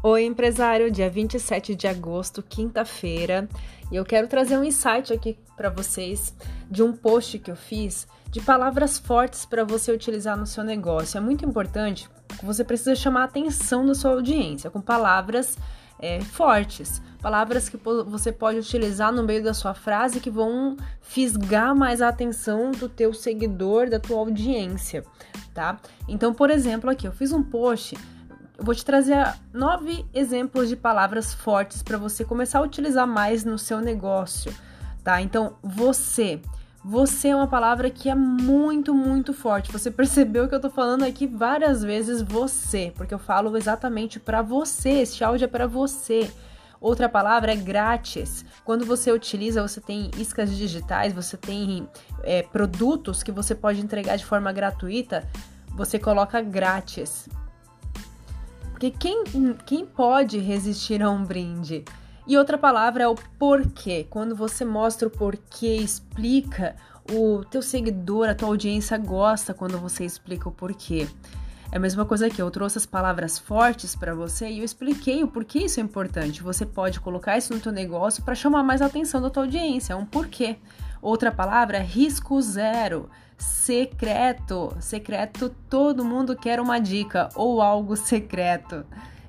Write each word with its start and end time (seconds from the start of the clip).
Oi, 0.00 0.26
empresário, 0.26 0.92
dia 0.92 1.10
27 1.10 1.74
de 1.74 1.88
agosto, 1.88 2.40
quinta-feira, 2.40 3.48
e 3.90 3.96
eu 3.96 4.04
quero 4.04 4.28
trazer 4.28 4.56
um 4.56 4.62
insight 4.62 5.12
aqui 5.12 5.36
para 5.56 5.70
vocês 5.70 6.32
de 6.70 6.84
um 6.84 6.92
post 6.92 7.36
que 7.40 7.50
eu 7.50 7.56
fiz 7.56 8.06
de 8.30 8.40
palavras 8.40 8.96
fortes 8.96 9.44
para 9.44 9.64
você 9.64 9.90
utilizar 9.90 10.36
no 10.36 10.46
seu 10.46 10.62
negócio. 10.62 11.18
É 11.18 11.20
muito 11.20 11.44
importante, 11.44 12.08
você 12.44 12.62
precisa 12.62 12.94
chamar 12.94 13.22
a 13.22 13.24
atenção 13.24 13.84
da 13.84 13.92
sua 13.92 14.12
audiência 14.12 14.70
com 14.70 14.80
palavras 14.80 15.58
é, 15.98 16.20
fortes, 16.20 17.02
palavras 17.20 17.68
que 17.68 17.76
você 17.76 18.30
pode 18.30 18.60
utilizar 18.60 19.12
no 19.12 19.24
meio 19.24 19.42
da 19.42 19.52
sua 19.52 19.74
frase 19.74 20.20
que 20.20 20.30
vão 20.30 20.76
fisgar 21.00 21.74
mais 21.74 22.00
a 22.00 22.06
atenção 22.06 22.70
do 22.70 22.88
teu 22.88 23.12
seguidor, 23.12 23.90
da 23.90 23.98
tua 23.98 24.18
audiência, 24.18 25.04
tá? 25.52 25.76
Então, 26.06 26.32
por 26.32 26.50
exemplo, 26.50 26.88
aqui 26.88 27.08
eu 27.08 27.12
fiz 27.12 27.32
um 27.32 27.42
post 27.42 27.96
eu 28.58 28.64
vou 28.64 28.74
te 28.74 28.84
trazer 28.84 29.16
nove 29.52 30.04
exemplos 30.12 30.68
de 30.68 30.74
palavras 30.74 31.32
fortes 31.32 31.80
para 31.80 31.96
você 31.96 32.24
começar 32.24 32.58
a 32.58 32.62
utilizar 32.62 33.06
mais 33.06 33.44
no 33.44 33.56
seu 33.56 33.80
negócio, 33.80 34.52
tá? 35.04 35.22
Então, 35.22 35.56
você. 35.62 36.40
Você 36.84 37.28
é 37.28 37.36
uma 37.36 37.46
palavra 37.46 37.88
que 37.88 38.08
é 38.08 38.14
muito, 38.14 38.92
muito 38.92 39.32
forte. 39.32 39.70
Você 39.70 39.90
percebeu 39.92 40.48
que 40.48 40.54
eu 40.54 40.60
tô 40.60 40.70
falando 40.70 41.04
aqui 41.04 41.24
várias 41.24 41.84
vezes 41.84 42.20
você, 42.20 42.92
porque 42.96 43.14
eu 43.14 43.18
falo 43.18 43.56
exatamente 43.56 44.18
para 44.18 44.42
você. 44.42 44.90
Este 44.90 45.22
áudio 45.22 45.44
é 45.44 45.48
para 45.48 45.68
você. 45.68 46.28
Outra 46.80 47.08
palavra 47.08 47.52
é 47.52 47.56
grátis. 47.56 48.44
Quando 48.64 48.84
você 48.84 49.12
utiliza, 49.12 49.62
você 49.62 49.80
tem 49.80 50.10
iscas 50.16 50.56
digitais, 50.56 51.12
você 51.12 51.36
tem 51.36 51.88
é, 52.24 52.42
produtos 52.42 53.22
que 53.22 53.30
você 53.30 53.54
pode 53.54 53.80
entregar 53.80 54.16
de 54.16 54.24
forma 54.24 54.52
gratuita, 54.52 55.28
você 55.76 55.98
coloca 55.98 56.40
grátis. 56.40 57.28
Porque 58.78 58.92
quem, 58.92 59.24
quem 59.66 59.84
pode 59.84 60.38
resistir 60.38 61.02
a 61.02 61.10
um 61.10 61.24
brinde? 61.24 61.84
E 62.24 62.38
outra 62.38 62.56
palavra 62.56 63.02
é 63.02 63.08
o 63.08 63.16
porquê. 63.36 64.06
Quando 64.08 64.36
você 64.36 64.64
mostra 64.64 65.08
o 65.08 65.10
porquê, 65.10 65.74
explica, 65.78 66.76
o 67.10 67.44
teu 67.44 67.60
seguidor, 67.60 68.28
a 68.28 68.36
tua 68.36 68.50
audiência 68.50 68.96
gosta 68.96 69.52
quando 69.52 69.76
você 69.78 70.04
explica 70.04 70.48
o 70.48 70.52
porquê. 70.52 71.08
É 71.72 71.76
a 71.76 71.80
mesma 71.80 72.04
coisa 72.04 72.30
que 72.30 72.40
eu 72.40 72.48
trouxe 72.52 72.78
as 72.78 72.86
palavras 72.86 73.36
fortes 73.36 73.96
para 73.96 74.14
você 74.14 74.48
e 74.48 74.60
eu 74.60 74.64
expliquei 74.64 75.24
o 75.24 75.28
porquê 75.28 75.58
isso 75.58 75.80
é 75.80 75.82
importante. 75.82 76.40
Você 76.40 76.64
pode 76.64 77.00
colocar 77.00 77.36
isso 77.36 77.52
no 77.52 77.58
teu 77.58 77.72
negócio 77.72 78.22
para 78.22 78.36
chamar 78.36 78.62
mais 78.62 78.80
a 78.80 78.86
atenção 78.86 79.20
da 79.20 79.28
tua 79.28 79.42
audiência, 79.42 79.92
é 79.94 79.96
um 79.96 80.06
porquê. 80.06 80.56
Outra 81.02 81.32
palavra 81.32 81.78
é 81.78 81.82
risco 81.82 82.40
zero 82.40 83.10
secreto. 83.38 84.76
Secreto, 84.80 85.48
todo 85.70 86.04
mundo 86.04 86.36
quer 86.36 86.60
uma 86.60 86.78
dica 86.78 87.28
ou 87.34 87.62
algo 87.62 87.96
secreto. 87.96 88.84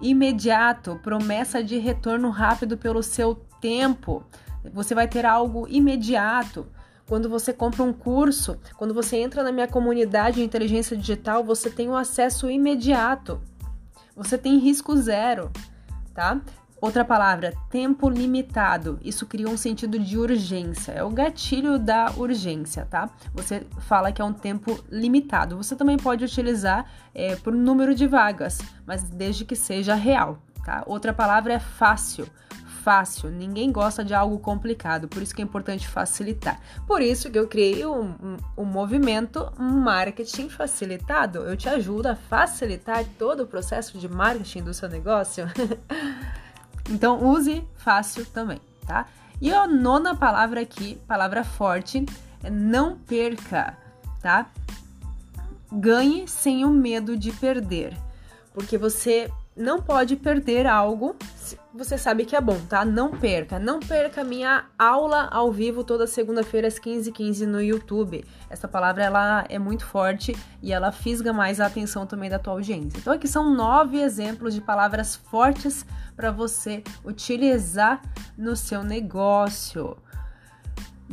Imediato, 0.00 0.98
promessa 1.02 1.62
de 1.62 1.78
retorno 1.78 2.28
rápido 2.28 2.76
pelo 2.76 3.02
seu 3.02 3.36
tempo. 3.60 4.24
Você 4.72 4.94
vai 4.94 5.06
ter 5.06 5.24
algo 5.24 5.66
imediato. 5.68 6.66
Quando 7.06 7.28
você 7.28 7.52
compra 7.52 7.82
um 7.82 7.92
curso, 7.92 8.58
quando 8.76 8.94
você 8.94 9.16
entra 9.16 9.42
na 9.42 9.52
minha 9.52 9.68
comunidade 9.68 10.36
de 10.36 10.44
inteligência 10.44 10.96
digital, 10.96 11.44
você 11.44 11.70
tem 11.70 11.88
um 11.88 11.96
acesso 11.96 12.50
imediato. 12.50 13.40
Você 14.16 14.36
tem 14.36 14.58
risco 14.58 14.96
zero, 14.96 15.50
tá? 16.14 16.40
Outra 16.82 17.04
palavra, 17.04 17.54
tempo 17.70 18.10
limitado. 18.10 18.98
Isso 19.04 19.24
cria 19.24 19.48
um 19.48 19.56
sentido 19.56 20.00
de 20.00 20.18
urgência. 20.18 20.90
É 20.90 21.04
o 21.04 21.10
gatilho 21.10 21.78
da 21.78 22.10
urgência, 22.16 22.84
tá? 22.84 23.08
Você 23.32 23.64
fala 23.82 24.10
que 24.10 24.20
é 24.20 24.24
um 24.24 24.32
tempo 24.32 24.76
limitado. 24.90 25.56
Você 25.56 25.76
também 25.76 25.96
pode 25.96 26.24
utilizar 26.24 26.90
é, 27.14 27.36
por 27.36 27.54
número 27.54 27.94
de 27.94 28.08
vagas, 28.08 28.58
mas 28.84 29.04
desde 29.04 29.44
que 29.44 29.54
seja 29.54 29.94
real, 29.94 30.42
tá? 30.64 30.82
Outra 30.84 31.12
palavra 31.12 31.52
é 31.52 31.60
fácil 31.60 32.26
fácil, 32.82 33.30
ninguém 33.30 33.70
gosta 33.70 34.04
de 34.04 34.12
algo 34.12 34.40
complicado, 34.40 35.06
por 35.06 35.22
isso 35.22 35.32
que 35.32 35.40
é 35.40 35.44
importante 35.44 35.86
facilitar. 35.86 36.60
Por 36.84 37.00
isso 37.00 37.30
que 37.30 37.38
eu 37.38 37.46
criei 37.46 37.86
um, 37.86 38.08
um, 38.20 38.36
um, 38.58 38.64
movimento 38.64 39.52
marketing 39.56 40.48
facilitado. 40.48 41.38
Eu 41.40 41.56
te 41.56 41.68
ajudo 41.68 42.08
a 42.08 42.16
facilitar 42.16 43.04
todo 43.16 43.44
o 43.44 43.46
processo 43.46 43.96
de 43.98 44.08
marketing 44.08 44.64
do 44.64 44.74
seu 44.74 44.88
negócio. 44.88 45.46
Então, 46.92 47.24
use 47.24 47.66
fácil 47.78 48.26
também, 48.26 48.60
tá? 48.86 49.06
E 49.40 49.50
a 49.50 49.66
nona 49.66 50.14
palavra 50.14 50.60
aqui, 50.60 50.96
palavra 51.08 51.42
forte, 51.42 52.04
é 52.44 52.50
não 52.50 52.98
perca, 52.98 53.76
tá? 54.20 54.46
Ganhe 55.72 56.28
sem 56.28 56.66
o 56.66 56.70
medo 56.70 57.16
de 57.16 57.32
perder, 57.32 57.96
porque 58.52 58.76
você 58.76 59.32
não 59.56 59.80
pode 59.80 60.16
perder 60.16 60.66
algo 60.66 61.16
você 61.74 61.96
sabe 61.96 62.26
que 62.26 62.36
é 62.36 62.40
bom, 62.40 62.58
tá? 62.68 62.84
Não 62.84 63.10
perca, 63.10 63.58
não 63.58 63.80
perca 63.80 64.22
minha 64.22 64.66
aula 64.78 65.28
ao 65.30 65.50
vivo 65.50 65.82
toda 65.82 66.06
segunda-feira 66.06 66.68
às 66.68 66.78
15h15 66.78 67.12
15 67.12 67.46
no 67.46 67.62
YouTube. 67.62 68.24
Essa 68.50 68.68
palavra 68.68 69.02
ela 69.02 69.44
é 69.48 69.58
muito 69.58 69.86
forte 69.86 70.36
e 70.60 70.70
ela 70.70 70.92
fisga 70.92 71.32
mais 71.32 71.60
a 71.60 71.66
atenção 71.66 72.06
também 72.06 72.28
da 72.28 72.38
tua 72.38 72.52
audiência. 72.52 72.98
Então 72.98 73.12
aqui 73.12 73.26
são 73.26 73.54
nove 73.54 73.98
exemplos 73.98 74.54
de 74.54 74.60
palavras 74.60 75.16
fortes 75.16 75.86
para 76.14 76.30
você 76.30 76.82
utilizar 77.04 78.02
no 78.36 78.54
seu 78.54 78.82
negócio. 78.82 79.96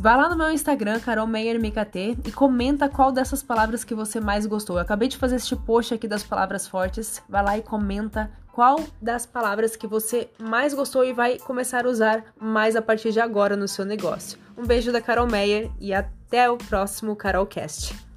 Vai 0.02 0.16
lá 0.16 0.30
no 0.30 0.38
meu 0.38 0.50
Instagram, 0.50 0.98
Carol 1.02 1.28
Meyer 1.28 1.60
MKT, 1.60 2.20
e 2.26 2.32
comenta 2.32 2.88
qual 2.88 3.12
dessas 3.12 3.44
palavras 3.44 3.84
que 3.84 3.94
você 3.94 4.18
mais 4.22 4.46
gostou. 4.46 4.78
Eu 4.78 4.82
acabei 4.82 5.10
de 5.10 5.18
fazer 5.18 5.36
este 5.36 5.58
post 5.58 5.94
aqui 5.94 6.08
das 6.08 6.24
palavras 6.24 6.66
fortes. 6.66 7.22
Vai 7.28 7.44
lá 7.44 7.58
e 7.58 7.62
comenta 7.62 8.32
qual 8.54 8.80
das 9.02 9.26
palavras 9.26 9.76
que 9.76 9.86
você 9.86 10.30
mais 10.40 10.74
gostou 10.74 11.04
e 11.04 11.12
vai 11.12 11.38
começar 11.38 11.86
a 11.86 11.90
usar 11.90 12.24
mais 12.40 12.78
a 12.78 12.82
partir 12.82 13.12
de 13.12 13.20
agora 13.20 13.58
no 13.58 13.68
seu 13.68 13.84
negócio. 13.84 14.40
Um 14.58 14.66
beijo 14.66 14.90
da 14.90 15.02
Carol 15.02 15.28
Meyer 15.28 15.70
e 15.82 15.94
até 15.94 16.50
o 16.50 16.56
próximo 16.56 17.14
Carolcast. 17.14 18.09